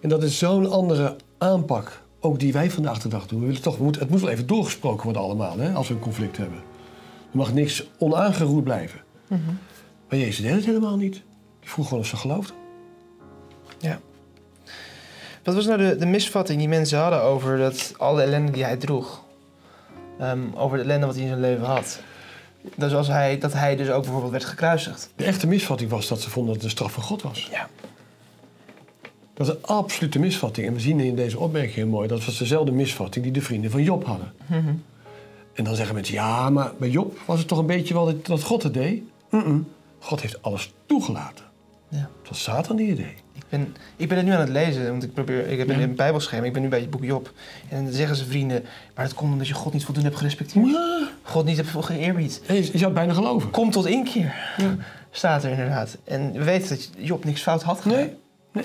[0.00, 2.02] En dat is zo'n andere aanpak.
[2.20, 3.40] Ook die wij vandaag de dag doen.
[3.40, 5.58] We willen toch, we moeten, het moet wel even doorgesproken worden allemaal.
[5.58, 6.58] Hè, als we een conflict hebben.
[7.30, 9.00] Er mag niks onaangeroerd blijven.
[10.08, 11.12] Maar Jezus deed het helemaal niet.
[11.60, 12.56] Die vroeg gewoon of ze geloofden.
[13.78, 14.00] ja.
[15.42, 18.76] Wat was nou de, de misvatting die mensen hadden over dat, alle ellende die hij
[18.76, 19.22] droeg?
[20.18, 22.00] Ehm, over de ellende wat hij in zijn leven had.
[22.74, 25.10] Dus als hij, dat hij dus ook bijvoorbeeld werd gekruisigd.
[25.16, 27.48] De echte misvatting was dat ze vonden dat het de straf van God was.
[27.50, 27.68] Ja.
[29.34, 30.66] Dat is een absolute misvatting.
[30.66, 32.08] En we zien in deze opmerking heel mooi...
[32.08, 34.32] dat was dezelfde misvatting die de vrienden van Job hadden.
[35.54, 36.14] En dan zeggen mensen...
[36.14, 39.02] ja, maar bij Job was het toch een beetje wel dat, dat God het deed?
[39.98, 41.44] God heeft alles toegelaten.
[42.30, 43.06] Was Satan die deed.
[43.34, 45.74] Ik ben, ik ben het nu aan het lezen, want ik, probeer, ik heb Ja.
[45.78, 46.44] een bijbelschema.
[46.46, 47.32] Ik ben nu bij het boek Job.
[47.68, 48.64] En dan zeggen ze vrienden,
[48.94, 50.76] maar dat komt omdat je God niet voldoende hebt gerespecteerd.
[51.22, 52.40] God niet hebt geëerbied.
[52.46, 53.50] Je zou het bijna geloven.
[53.50, 54.76] Kom tot inkeer, Ja.
[55.10, 55.96] staat er inderdaad.
[56.04, 57.98] En we weten dat Job niks fout had gedaan.
[57.98, 58.14] Nee,
[58.52, 58.64] nee.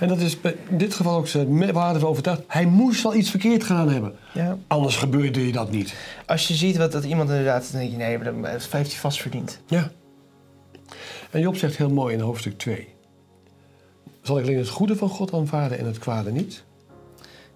[0.00, 0.36] En dat is
[0.68, 2.42] in dit geval ook zijn waarde van overtuigd.
[2.46, 4.14] Hij moest wel iets verkeerd gedaan hebben.
[4.32, 4.56] Ja.
[4.66, 5.94] Anders gebeurde je dat niet.
[6.26, 8.34] Als je ziet wat dat iemand inderdaad, dan denk je, nee, dat
[8.70, 9.60] heeft hij vast verdiend.
[9.66, 9.90] Ja.
[11.30, 12.88] En Job zegt heel mooi in hoofdstuk 2.
[14.22, 16.64] Zal ik alleen het goede van God aanvaarden en het kwade niet?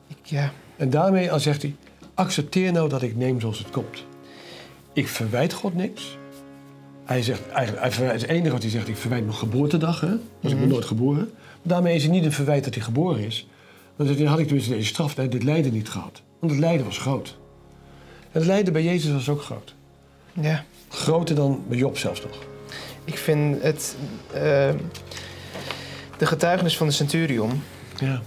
[0.06, 1.74] Ik, ja, En daarmee dan zegt hij,
[2.14, 4.04] accepteer nou dat ik neem zoals het komt.
[4.92, 6.18] Ik verwijt God niks.
[7.04, 10.00] Hij zegt, eigenlijk, hij verwijt, het enige wat hij zegt, ik verwijt mijn geboortedag.
[10.00, 10.14] Hè?
[10.40, 11.30] Dus ik ben nooit geboren.
[11.62, 13.48] Daarmee is het niet een verwijt dat hij geboren is.
[13.96, 16.22] Dan zegt hij, had ik dus deze straf, dit lijden niet gehad.
[16.38, 17.38] Want het lijden was groot.
[18.20, 19.74] En het lijden bij Jezus was ook groot.
[20.32, 20.64] Ja.
[20.88, 22.51] Groter dan bij Job zelfs nog.
[23.04, 23.96] Ik vind het...
[24.32, 24.40] eh,
[26.18, 27.62] de getuigenis van de centurion
[27.98, 28.20] Ja.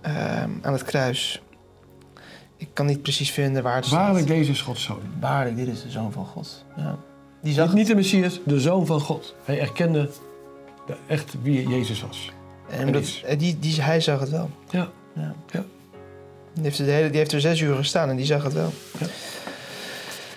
[0.00, 1.42] eh, aan het kruis.
[2.56, 3.98] Ik kan niet precies vinden waar het staat.
[4.04, 5.00] Waarlijk, deze is Gods zoon.
[5.20, 6.64] Waarlijk, dit is de Zoon van God.
[6.76, 6.98] Ja.
[7.42, 9.34] Die zag Niet, niet de Messias, de zoon van God.
[9.44, 10.10] Hij erkende
[10.86, 12.32] de- echt wie Jezus was.
[12.70, 13.22] En dat, is.
[13.22, 14.50] eh, die, die, hij zag het wel.
[14.70, 14.88] Ja.
[15.14, 15.34] Ja.
[15.50, 15.64] Ja.
[16.54, 18.72] Die, heeft de hele, die heeft er zes uur gestaan en die zag het wel.
[18.98, 19.06] Ja.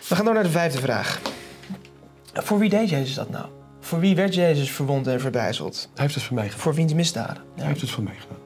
[0.07, 1.19] We gaan door naar de vijfde vraag.
[2.33, 3.45] Voor wie deed Jezus dat nou?
[3.91, 5.89] Voor wie werd Jezus verwond en verbijzeld?
[5.93, 6.59] Hij heeft het voor mij gedaan.
[6.59, 7.35] Voor wiens misdaden?
[7.35, 8.37] Hij Ja, heeft het voor mij gedaan.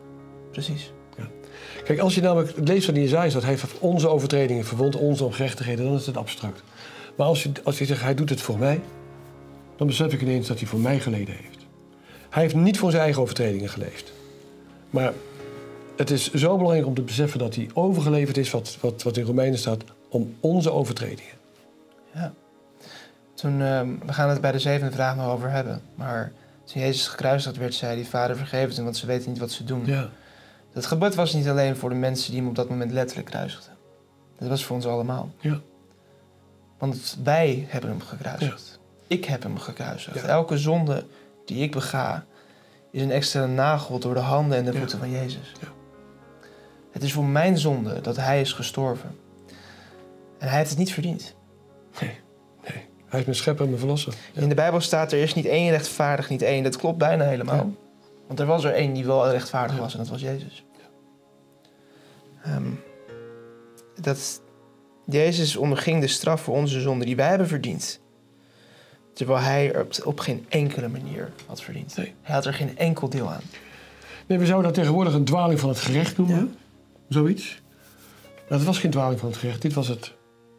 [0.51, 0.91] precies.
[1.83, 5.85] Kijk, als je namelijk leest van Jezaja dat hij heeft onze overtredingen verwond, onze ongerechtigheden,
[5.85, 6.63] dan is het abstract.
[7.15, 8.81] Maar als je, als je zegt, hij doet het voor mij,
[9.75, 11.65] dan besef ik ineens dat hij voor mij geleden heeft.
[12.29, 14.13] Hij heeft niet voor zijn eigen overtredingen geleefd.
[14.89, 15.13] Maar
[15.97, 19.25] het is zo belangrijk om te beseffen dat hij overgeleverd is, wat, wat, wat in
[19.25, 21.33] Romeinen staat, om onze overtredingen.
[22.13, 22.33] Ja.
[23.45, 25.81] Toen, ehm, we gaan het bij de zevende vraag nog over hebben.
[25.95, 26.31] Maar
[26.63, 28.05] toen Jezus gekruisigd werd, zei hij...
[28.05, 29.85] Vader, vergeef het want ze weten niet wat ze doen.
[29.85, 30.09] Ja,
[30.73, 33.73] Dat gebod was niet alleen voor de mensen die hem op dat moment letterlijk kruisigden.
[34.37, 35.29] Dat was voor ons allemaal.
[35.39, 35.59] ja,
[36.77, 38.79] Want wij hebben hem gekruisigd.
[39.07, 40.23] Ik heb hem gekruisigd.
[40.23, 41.05] Elke zonde
[41.45, 42.25] die ik bega...
[42.91, 45.51] is een extra nagel door de handen en de voeten van Jezus.
[45.61, 45.67] Ja.
[46.91, 49.17] Het is voor mijn zonde dat hij is gestorven.
[50.39, 51.35] En hij heeft het niet verdiend.
[52.01, 52.23] nee.
[53.15, 54.13] Hij is mijn schepper en mijn verlosser.
[54.33, 54.41] Ja.
[54.41, 56.63] In de Bijbel staat er is niet één rechtvaardig, niet één.
[56.63, 57.55] Dat klopt bijna helemaal.
[57.55, 57.69] Ja.
[58.27, 60.65] Want er was er één die wel rechtvaardig was en dat was Jezus.
[62.43, 62.71] Ehm,
[64.01, 64.41] dat
[65.05, 67.99] Jezus onderging de straf voor onze zonde die wij hebben verdiend.
[69.13, 71.97] Terwijl hij er op, op geen enkele manier had verdiend.
[71.97, 72.13] Nee.
[72.21, 73.43] Hij had er geen enkel deel aan.
[74.25, 76.55] Nee, we zouden dat tegenwoordig een dwaling van het gerecht noemen.
[77.09, 77.61] Zoiets.
[78.49, 79.61] Maar het was geen dwaling van het gerecht.
[79.61, 80.13] Dit was het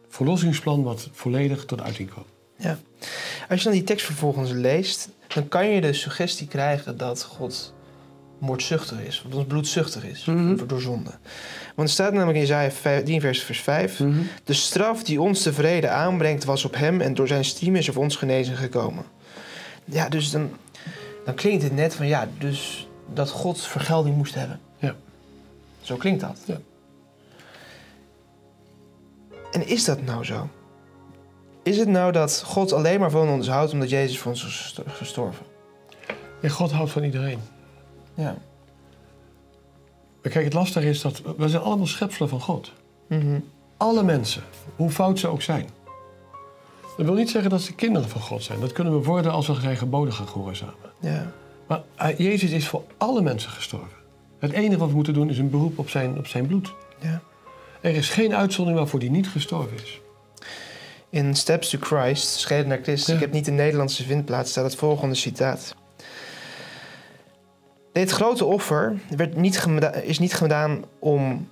[0.07, 2.25] verlossingsplan wat volledig tot uiting kwam.
[2.57, 2.77] Ja.
[3.49, 7.73] Als je dan die tekst vervolgens leest, dan kan je de suggestie krijgen dat God
[8.39, 10.65] moordzuchtig is, of ons bloedzuchtig is Mhm.
[10.67, 11.11] door zonde.
[11.75, 14.01] Want er staat namelijk in Isaiah 15, vers, vers 5...
[14.43, 17.01] De straf die ons de vrede aanbrengt was op hem...
[17.01, 19.03] en door zijn striem is er voor ons genezing gekomen.
[19.85, 20.49] Ja, dus dan,
[21.25, 22.07] dan klinkt het net van...
[22.07, 24.59] ja, dus dat God vergelding moest hebben.
[24.79, 24.95] Ja.
[25.81, 26.37] Zo klinkt dat.
[26.45, 26.57] Ja.
[29.51, 30.49] En is dat nou zo?
[31.67, 33.73] Is het nou dat God alleen maar van ons houdt...
[33.73, 35.45] omdat Jezus voor ons is gesto- gestorven?
[36.41, 37.39] En God houdt van iedereen.
[38.13, 38.35] Ja.
[40.21, 42.71] Maar kijk, het lastige is dat we zijn allemaal schepselen van God.
[43.07, 43.39] Mhm.
[43.77, 44.43] Alle mensen,
[44.75, 45.69] hoe fout ze ook zijn.
[46.97, 48.59] Dat wil niet zeggen dat ze kinderen van God zijn.
[48.59, 50.75] Dat kunnen we worden als we zijn geboden gaan gehoorzamen.
[50.99, 51.31] ja.
[51.67, 53.97] Maar hij- Jezus is voor alle mensen gestorven.
[54.39, 56.73] Het enige wat we moeten doen is een beroep op zijn, op zijn bloed.
[57.01, 57.21] ja.
[57.81, 60.01] Er is geen uitzondering waarvoor die niet gestorven is.
[61.09, 63.13] In Steps to Christ, Scheden naar Christus, Ja.
[63.13, 65.75] ik heb niet de Nederlandse vindplaats, staat het volgende citaat.
[67.93, 69.65] Dit grote offer werd niet
[70.03, 71.49] is niet gedaan om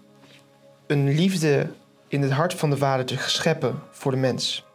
[0.87, 1.67] een liefde
[2.07, 4.65] in het hart van de Vader te scheppen voor de mens.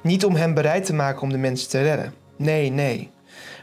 [0.00, 2.14] Niet om hem bereid te maken om de mens te redden.
[2.36, 3.10] Nee, nee.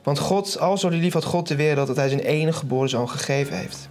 [0.04, 3.10] Want God, al zo lief had God de wereld dat hij zijn enige geboren zoon
[3.10, 3.90] gegeven heeft.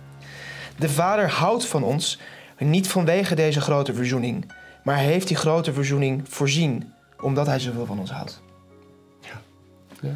[0.78, 2.18] De Vader houdt van ons,
[2.58, 7.86] niet vanwege deze grote verzoening, maar hij heeft die grote verzoening voorzien, omdat hij zoveel
[7.86, 8.42] van ons houdt.
[9.20, 9.40] Ja.
[10.00, 10.14] Ja.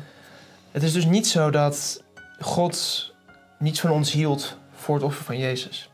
[0.70, 2.02] Het is dus niet zo dat
[2.40, 3.12] God
[3.59, 5.90] niets van ons hield voor het offer van Jezus.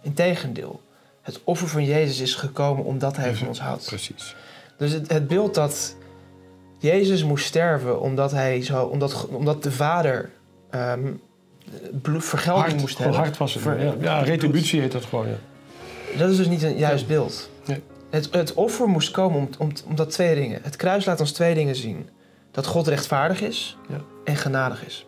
[0.00, 0.82] Integendeel,
[1.22, 3.86] het offer van Jezus is gekomen omdat hij van ons houdt.
[3.86, 4.36] Precies.
[4.76, 5.96] Dus het, het beeld dat
[6.78, 10.30] Jezus moest sterven omdat, hij zo, omdat, omdat de Vader
[12.02, 13.16] bloed- vergelding Hard, moest hebben.
[13.16, 13.62] hard was het.
[13.62, 15.28] Ver- ja, ja, retributie heet dat gewoon.
[15.28, 15.36] Ja.
[16.18, 17.50] Dat is dus niet een juist beeld.
[18.12, 20.60] Het, het offer moest komen om, om, omdat twee dingen.
[20.62, 22.08] Het kruis laat ons twee dingen zien.
[22.50, 24.00] Dat God rechtvaardig is Ja.
[24.24, 25.06] en genadig is.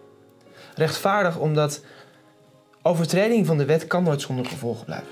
[0.75, 1.83] Rechtvaardig omdat
[2.83, 5.09] overtreding van de wet kan nooit zonder gevolgen blijven.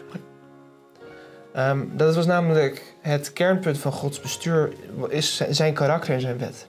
[1.53, 4.73] Ehm, dat was namelijk het kernpunt van Gods bestuur,
[5.09, 6.69] is zijn karakter en zijn wet.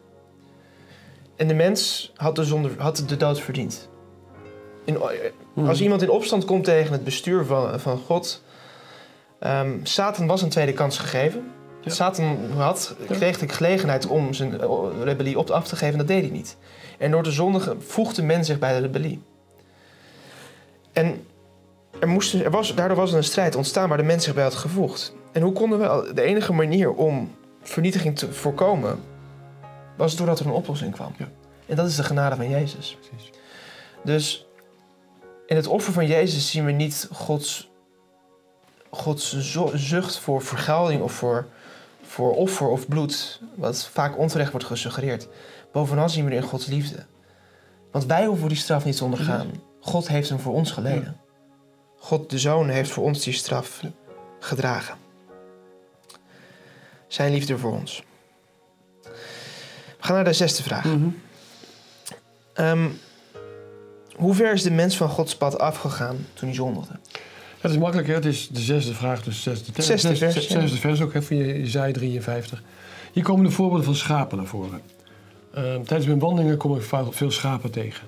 [1.36, 3.90] En de mens had de, zonde, had de dood verdiend.
[4.86, 4.98] In,
[5.56, 8.44] als iemand in opstand komt tegen het bestuur van, van God.
[9.44, 11.52] Ehm, Satan was een tweede kans gegeven.
[11.82, 11.92] Ja.
[11.92, 14.70] Satan had, kreeg de gelegenheid om zijn eh,
[15.04, 16.58] rebellie op af te geven, dat deed hij niet.
[16.98, 19.22] En door de zonde voegde men zich bij de rebellie.
[20.94, 21.26] En
[22.00, 24.44] er moest, er was, daardoor was er een strijd ontstaan waar de mens zich bij
[24.44, 25.14] had gevoegd.
[25.32, 29.00] En hoe konden we, de enige manier om vernietiging te voorkomen,
[29.98, 31.14] was doordat er een oplossing kwam.
[31.18, 31.28] Ja.
[31.66, 32.98] En dat is de genade van Jezus.
[33.00, 33.32] Precies.
[34.04, 34.48] Dus
[35.46, 37.72] in het offer van Jezus zien we niet Gods,
[38.94, 39.38] Gods
[39.74, 41.46] zucht voor vergelding of voor,
[42.02, 45.28] voor offer of bloed, wat vaak onterecht wordt gesuggereerd.
[45.72, 47.06] Bovenal zien we in Gods liefde.
[47.92, 49.52] Want wij hoeven die straf niet te ondergaan.
[49.80, 51.18] God heeft hem voor ons geleden.
[51.98, 53.82] God, de Zoon, heeft voor ons die straf
[54.40, 54.96] gedragen.
[57.08, 58.04] Zijn liefde voor ons.
[59.02, 60.86] We gaan naar de zesde vraag.
[62.54, 62.90] Ehm,
[64.16, 67.00] hoe ver is de mens van Gods pad afgegaan toen hij zondigde?
[67.64, 68.14] Het is makkelijk, hè?
[68.14, 70.60] Het is de zesde vraag, dus zesde, ter- Zesde zes- vers, ja.
[70.60, 72.64] zesde vers ook, hè, van Jezaja 53.
[73.12, 74.82] Hier komen de voorbeelden van schapen naar voren.
[75.54, 78.08] Ehm, tijdens mijn wandelingen kom ik veel schapen tegen.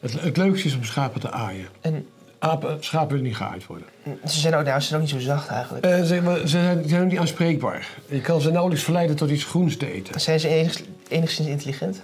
[0.00, 1.66] Het, het leukste is om schapen te aaien.
[1.80, 2.06] En
[2.38, 3.86] Apen, schapen willen niet geaaid worden.
[4.26, 5.84] ze zijn ook, nou, ze zijn ook niet zo zacht eigenlijk.
[5.84, 7.88] Eh, ze, maar ze zijn, ze zijn ook niet aanspreekbaar.
[8.08, 10.20] Je kan ze nauwelijks verleiden tot iets groens te eten.
[10.20, 12.00] Zijn ze enig- enigszins intelligent?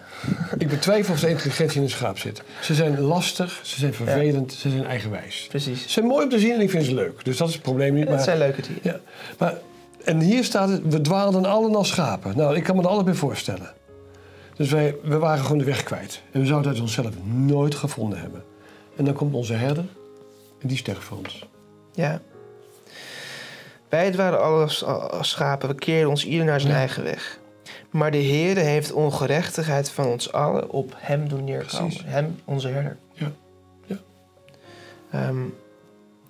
[0.58, 2.42] Ik betwijfel of de intelligentie in een schaap zit.
[2.60, 5.46] Ze zijn lastig, ze zijn vervelend, ze zijn eigenwijs.
[5.48, 5.82] Precies.
[5.82, 7.24] Ze zijn mooi om te zien en ik vind ze leuk.
[7.24, 8.04] Dus dat is het probleem niet.
[8.04, 8.80] Het Maar, zijn leuke dieren.
[8.82, 9.00] ja,
[9.38, 9.54] maar,
[10.04, 12.36] en hier staat het, we dwaalden allen als schapen.
[12.36, 13.72] Nou, ik kan me er allebei voorstellen.
[14.56, 16.22] Dus wij, we waren gewoon de weg kwijt.
[16.32, 18.42] En we zouden het onszelf nooit gevonden hebben.
[18.96, 19.84] En dan komt onze herder
[20.58, 21.46] en die sterft voor ons.
[21.92, 22.20] Ja.
[23.88, 26.78] Wij waren alle als, als schapen, we keerden ons ieder naar zijn Ja.
[26.78, 27.38] eigen weg.
[27.90, 31.86] Maar de Heere heeft ongerechtigheid van ons allen op hem doen neerkomen.
[31.88, 32.02] Precies.
[32.06, 32.96] Hem, onze herder.
[33.12, 33.32] Ja.
[33.86, 33.96] Ja.
[35.10, 35.42] Ehm,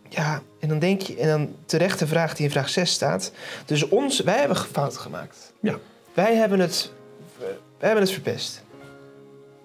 [0.08, 3.32] ja, en dan denk je, en dan terecht de vraag die in vraag 6 staat.
[3.64, 5.52] Dus ons, wij hebben fouten gemaakt.
[5.60, 5.78] Ja.
[6.14, 6.92] Wij hebben het,
[7.38, 7.48] wij
[7.88, 8.62] hebben het verpest.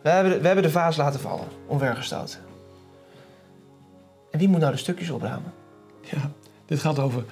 [0.02, 2.40] Wij hebben, de- wij hebben de vaas laten vallen, omvergestoten.
[4.32, 5.54] En wie moet nou de stukjes opruimen?
[6.02, 6.32] Ja,
[6.66, 7.24] dit gaat over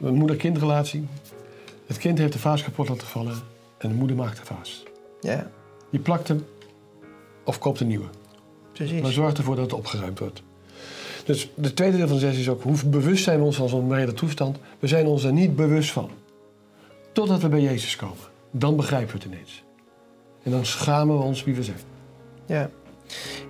[0.00, 1.06] een moeder-kindrelatie.
[1.86, 3.36] Het kind heeft de vaas kapot laten vallen
[3.78, 4.82] en de moeder maakt de vaas.
[5.20, 5.50] Ja,
[5.90, 6.46] Die plakt hem
[7.44, 8.06] of koopt een nieuwe.
[8.72, 9.02] precies.
[9.02, 10.42] Maar zorgt ervoor dat het opgeruimd wordt.
[11.24, 13.86] Dus de tweede deel van zes is ook hoe bewust zijn we ons van zo'n
[13.88, 14.58] brede toestand.
[14.78, 16.10] We zijn ons er niet bewust van.
[17.12, 18.16] Totdat we bij Jezus komen.
[18.50, 19.64] Dan begrijpen we het ineens.
[20.42, 21.76] En dan schamen we ons wie we zijn.
[22.46, 22.70] Ja.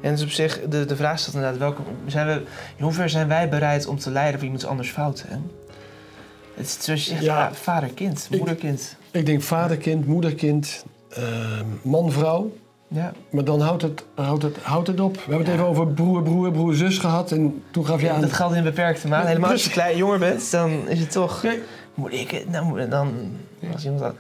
[0.03, 2.45] En dus op zich, de, de vraag staat inderdaad, welke, zijn we,
[2.77, 5.29] in hoeverre zijn wij bereid om te lijden voor iemands anders fouten?
[5.29, 5.37] Hè?
[6.57, 7.51] Het is zoals je zegt, Ja.
[7.55, 8.97] vader-kind, moeder-kind.
[9.11, 11.23] Ik denk vader-kind, moeder-kind, eh,
[11.83, 12.53] man-vrouw.
[12.89, 13.13] Ja.
[13.31, 15.15] Maar dan houdt het, houdt, het, houdt het op.
[15.15, 17.33] We hebben het even over broer, broer, broer, zus gehad.
[17.33, 18.21] En toen gaf je aan...
[18.21, 19.27] Dat geldt in beperkte mate.
[19.27, 21.43] Helemaal als je klein jonger bent, dan is het toch...
[21.43, 21.59] Nee,
[21.95, 22.51] Moet ik het?
[22.51, 23.13] Nou, dan...
[23.99, 24.15] Dat...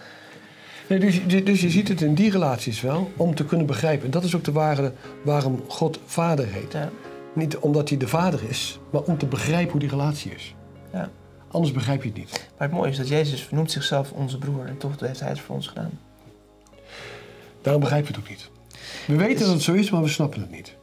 [0.88, 4.04] nee, dus, je- dus je ziet het in die relaties wel, om te kunnen begrijpen.
[4.04, 4.92] En dat is ook de ware
[5.24, 6.72] waarom God vader heet.
[6.72, 6.88] Ja.
[7.32, 10.54] Niet omdat hij de vader is, maar om te begrijpen hoe die relatie is.
[10.92, 11.10] Ja.
[11.50, 12.30] Anders begrijp je het niet.
[12.58, 14.66] Maar het mooie is dat Jezus noemt zichzelf onze broer.
[14.66, 15.98] En toch heeft hij het voor ons gedaan.
[17.62, 18.50] Daarom begrijpen we het ook niet.
[19.06, 20.74] We weten dat het zo is, maar we snappen het niet.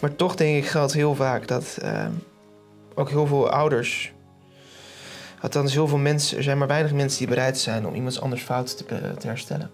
[0.00, 2.10] Maar toch denk ik geldt heel vaak dat ehm,
[2.94, 4.14] ook heel veel ouders...
[5.40, 6.36] Althans, heel veel mensen...
[6.36, 8.84] Er zijn maar weinig mensen die bereid zijn om iemands anders fout te,
[9.18, 9.70] te herstellen.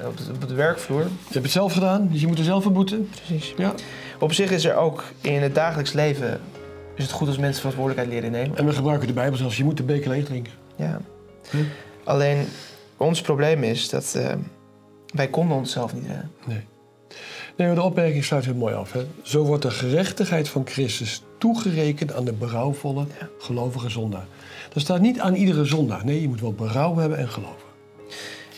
[0.00, 2.44] Eh, Op de, op de werkvloer, Je hebt het zelf gedaan, dus je moet er
[2.44, 3.08] zelf voor boeten.
[3.08, 3.54] precies.
[3.56, 3.74] Ja.
[4.18, 6.40] Op zich is er ook in het dagelijks leven...
[7.00, 8.58] is het goed als mensen verantwoordelijkheid leren nemen.
[8.58, 9.56] En we gebruiken de Bijbel zelfs.
[9.56, 10.52] Je moet de beker leeg drinken.
[10.76, 11.00] Ja.
[11.50, 11.56] Hm.
[12.04, 12.46] Alleen,
[12.96, 14.34] ons probleem is dat eh,
[15.14, 16.30] wij konden onszelf niet redden.
[16.46, 16.60] Nee.
[17.56, 18.92] Nee, maar de opmerking sluit heel mooi af.
[18.92, 19.06] Hè?
[19.22, 23.28] Zo wordt de gerechtigheid van Christus toegerekend aan de berouwvolle, Ja.
[23.38, 24.26] gelovige zondaar.
[24.72, 26.04] Dat staat niet aan iedere zondaar.
[26.04, 27.56] Nee, je moet wel berouw hebben en geloven.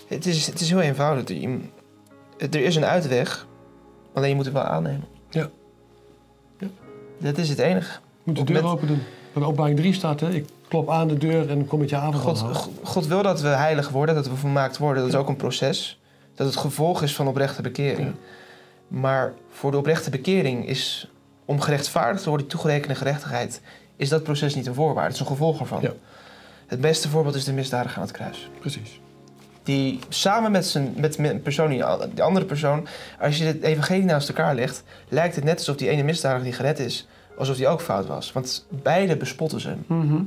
[0.07, 1.29] Het is, het is heel eenvoudig.
[1.29, 1.59] Je-
[2.39, 3.47] Er is een uitweg,
[4.13, 5.05] alleen je moet het wel aannemen.
[5.31, 5.51] Ja.
[6.59, 6.67] Ja.
[7.19, 7.99] Dat is het enige.
[8.23, 9.03] Moet de deur met- open doen.
[9.33, 11.97] Bij de openbaring 3 staat, hè, ik klop aan de deur en kom met je
[11.97, 12.45] avond
[12.83, 15.03] God, wil dat we heilig worden, dat we volmaakt worden.
[15.03, 16.01] Dat is ook een proces.
[16.35, 18.09] Dat het gevolg is van oprechte bekering.
[18.09, 18.15] Ja.
[18.89, 21.09] Maar voor de oprechte bekering is,
[21.45, 23.61] om gerechtvaardigd te worden, toegerekende gerechtigheid,
[23.97, 25.03] is dat proces niet een voorwaarde.
[25.03, 25.81] Het is een gevolg ervan.
[25.81, 25.93] Ja.
[26.67, 28.51] Het beste voorbeeld is de misdadiger aan het kruis.
[28.61, 29.01] Precies.
[29.63, 32.87] Die samen met, zijn, met een persoon, die, die andere persoon,
[33.21, 36.53] als je het evangelie naast elkaar legt, lijkt het net alsof die ene misdadiger die
[36.53, 37.07] gered is,
[37.43, 38.33] alsof die ook fout was.
[38.33, 39.85] Want beide bespotten ze hem.
[39.87, 40.23] Mhm.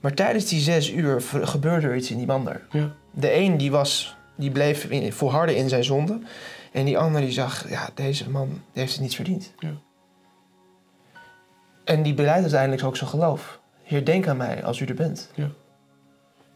[0.00, 2.66] Maar tijdens die zes uur gebeurde er iets in die ander.
[2.70, 2.92] Ja.
[3.10, 6.20] De een die was, die bleef in, volharden in zijn zonde.
[6.72, 9.52] En die ander die zag, ja, deze man die heeft het niet verdiend.
[9.58, 9.72] Ja.
[11.84, 13.60] En die beleidt uiteindelijk ook zijn geloof.
[13.82, 15.30] Heer, denk aan mij als u er bent.
[15.34, 15.50] Ja.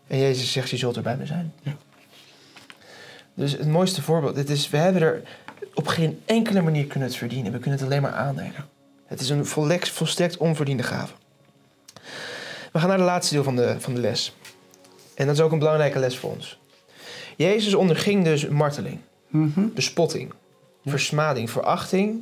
[0.06, 1.52] En Jezus zegt, je zult er bij me zijn.
[1.62, 1.76] Ja.
[3.35, 5.22] Dus het mooiste voorbeeld, het is, we hebben er
[5.74, 7.52] op geen enkele manier kunnen het verdienen.
[7.52, 8.64] We kunnen het alleen maar aannemen.
[9.12, 11.12] Het is een volstrekt, onverdiende gave.
[12.72, 14.37] We gaan naar het laatste deel van de, van de les.
[15.14, 16.59] En dat is ook een belangrijke les voor ons.
[17.37, 18.98] Jezus onderging dus marteling,
[19.55, 20.33] bespotting,
[20.85, 22.20] versmading, verachting.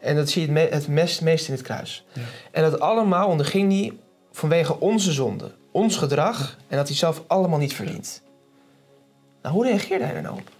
[0.00, 2.04] En dat zie je het, me- het meest, meest in het kruis.
[2.12, 2.22] Ja.
[2.50, 3.92] En dat allemaal onderging hij
[4.32, 6.56] vanwege onze zonde, ons gedrag.
[6.68, 8.22] En dat hij zelf allemaal niet verdient.
[9.42, 10.50] Nou, hoe reageerde hij er nou op?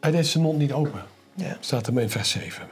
[0.00, 1.02] Hij deed zijn mond niet open.
[1.34, 1.56] Ja.
[1.60, 2.68] Staat er in vers 7.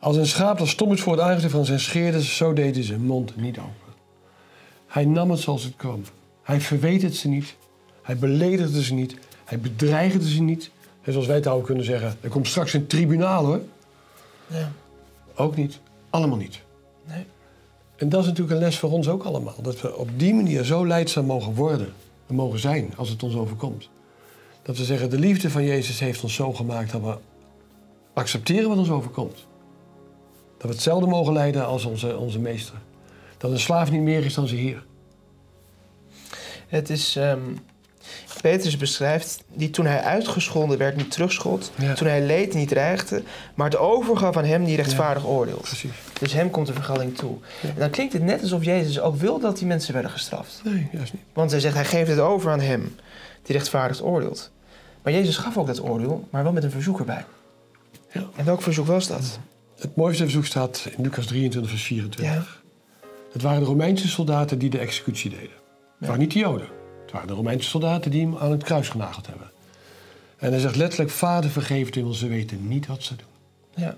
[0.00, 2.84] Als een schaap dat stom is voor het aangezicht van zijn scheerder, zo deed hij
[2.84, 3.94] zijn mond niet open.
[4.86, 6.02] Hij nam het zoals het kwam.
[6.42, 7.56] Hij verweet het ze niet.
[8.02, 9.16] Hij beledigde ze niet.
[9.44, 10.70] Hij bedreigde ze niet.
[11.02, 13.60] En zoals wij het houden kunnen zeggen, er komt straks een tribunaal hoor.
[14.46, 14.72] Ja.
[15.34, 15.78] Ook niet.
[16.10, 16.60] Allemaal niet.
[17.04, 17.24] Nee.
[17.96, 19.62] En dat is natuurlijk een les voor ons ook allemaal.
[19.62, 21.92] Dat we op die manier zo leidzaam mogen worden
[22.26, 23.88] en mogen zijn als het ons overkomt.
[24.62, 27.16] Dat we zeggen, de liefde van Jezus heeft ons zo gemaakt dat we
[28.12, 29.46] accepteren wat ons overkomt.
[30.58, 32.74] Dat we hetzelfde mogen leiden als onze, onze meester.
[33.36, 34.84] Dat een slaaf niet meer is dan zijn heer.
[36.66, 37.16] Het is...
[37.16, 37.40] ehm
[38.40, 41.70] Petrus beschrijft die toen hij uitgescholden werd niet terugschold.
[41.74, 41.94] Ja.
[41.94, 43.22] Toen hij leed niet dreigde.
[43.54, 45.62] Maar het overgaf aan hem die rechtvaardig oordeelt.
[45.62, 45.90] Precies.
[46.20, 47.36] Dus hem komt de vergelling toe.
[47.60, 47.68] Ja.
[47.68, 50.60] En dan klinkt het net alsof Jezus ook wil dat die mensen werden gestraft.
[50.64, 51.22] Nee, juist niet.
[51.32, 52.96] Want hij zegt, hij geeft het over aan hem
[53.42, 54.50] die rechtvaardig oordeelt.
[55.02, 57.24] Maar Jezus gaf ook dat oordeel, maar wel met een verzoek erbij.
[58.12, 58.24] Ja.
[58.36, 59.38] En welk verzoek was dat?
[59.78, 62.34] Het mooiste verzoek staat in Lucas 23, vers 24.
[62.34, 62.44] Ja.
[63.32, 65.56] Het waren de Romeinse soldaten die de executie deden.
[65.98, 66.68] Het waren niet de Joden.
[67.02, 69.50] Het waren de Romeinse soldaten die hem aan het kruis genageld hebben.
[70.36, 73.26] En hij zegt letterlijk, vader vergeef het want ze weten niet wat ze doen.
[73.84, 73.96] Ja.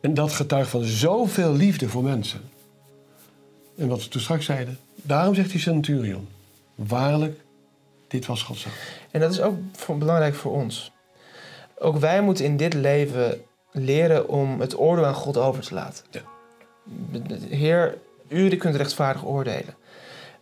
[0.00, 2.40] En dat getuigt van zoveel liefde voor mensen.
[3.76, 6.28] En wat we toen straks zeiden, daarom zegt hij centurion,
[6.74, 7.40] waarlijk,
[8.08, 8.66] dit was Gods.
[9.10, 10.92] En dat is ook voor- belangrijk voor ons.
[11.78, 13.40] Ook wij moeten in dit leven
[13.78, 16.04] leren om het oordeel aan God over te laten.
[16.10, 16.20] Ja.
[17.48, 19.74] Heer, u kunt rechtvaardig oordelen.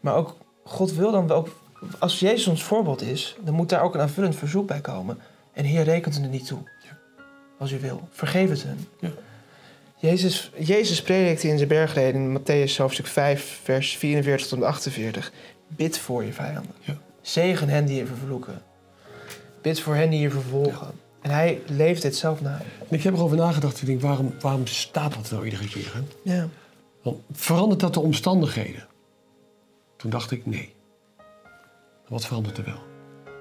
[0.00, 1.48] Maar ook God wil dan ook,
[1.98, 5.18] als Jezus ons voorbeeld is, dan moet daar ook een aanvullend verzoek bij komen.
[5.52, 6.58] En Heer rekent het er niet toe.
[6.82, 6.98] Ja.
[7.58, 8.08] Als u wil.
[8.10, 8.88] Vergeef het hen.
[9.00, 9.10] Ja.
[9.98, 15.32] Jezus, Jezus predikte in zijn bergreden in Matthäus hoofdstuk 5, vers 44 tot 48.
[15.68, 16.74] Bid voor je vijanden.
[16.80, 16.96] Ja.
[17.20, 18.62] Zegen hen die je vervloeken.
[19.62, 20.90] Bid voor hen die je vervolgen.
[21.26, 22.60] En hij leeft dit zelf na.
[22.88, 25.92] En ik heb erover nagedacht, ik denk, waarom, waarom staat dat nou iedere keer?
[25.94, 26.00] Hè?
[26.34, 26.48] Ja.
[27.02, 28.86] Want verandert dat de omstandigheden?
[29.96, 30.74] Toen dacht ik, nee.
[32.08, 32.82] Wat verandert er wel?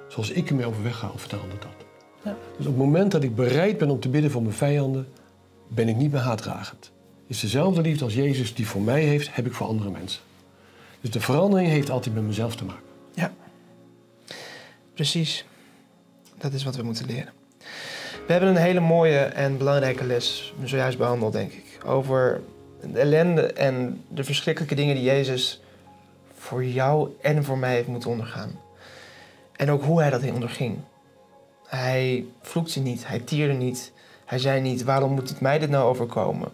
[0.07, 1.71] Zoals ik ermee overweg ga, verandert dat.
[2.23, 2.37] Ja.
[2.57, 5.07] Dus op het moment dat ik bereid ben om te bidden voor mijn vijanden,
[5.67, 6.91] ben ik niet meer haatdragend.
[7.27, 10.21] Is dezelfde liefde als Jezus die voor mij heeft, heb ik voor andere mensen.
[11.01, 12.83] Dus de verandering heeft altijd met mezelf te maken.
[13.13, 13.33] Ja.
[14.93, 15.45] Precies.
[16.37, 17.43] Dat is wat we moeten leren.
[18.25, 21.79] We hebben een hele mooie en belangrijke les zojuist behandeld, denk ik.
[21.85, 22.41] Over
[22.81, 25.61] de ellende en de verschrikkelijke dingen die Jezus
[26.33, 28.59] voor jou en voor mij heeft moeten ondergaan.
[29.55, 30.77] En ook hoe hij dat onderging.
[31.67, 33.91] Hij vloekte niet, hij tierde niet.
[34.25, 36.53] Hij zei niet, waarom moet het mij dit nou overkomen?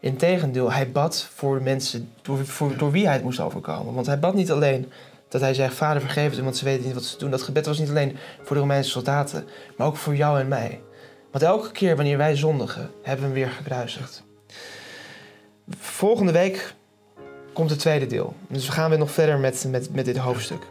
[0.00, 3.94] Integendeel, hij bad voor de mensen door, voor, wie hij het moest overkomen.
[3.94, 4.92] Want hij bad niet alleen
[5.28, 7.30] dat hij zegt, vader vergeef het, want ze weten niet wat ze doen.
[7.30, 10.80] Dat gebed was niet alleen voor de Romeinse soldaten, maar ook voor jou en mij.
[11.32, 14.22] Want elke keer wanneer wij zondigen, hebben we hem weer gekruisigd.
[15.78, 16.74] Volgende week
[17.52, 18.34] komt het tweede deel.
[18.46, 20.62] Dus we gaan weer nog verder met, met, met dit hoofdstuk.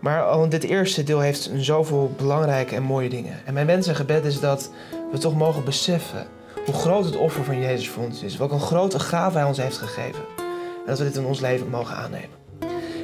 [0.00, 3.40] Maar al dit eerste deel heeft zoveel belangrijke en mooie dingen.
[3.44, 4.70] En mijn wens en gebed is dat
[5.12, 6.26] we toch mogen beseffen
[6.64, 8.36] hoe groot het offer van Jezus voor ons is.
[8.36, 10.24] Welke een grote gave hij ons heeft gegeven.
[10.38, 12.42] En dat we dit in ons leven mogen aannemen.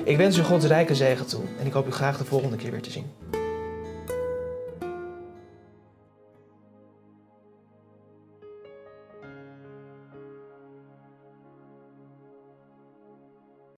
[0.04, 1.42] Ik wens u Gods rijke zegen toe.
[1.60, 3.06] En ik hoop u graag de volgende keer weer te zien.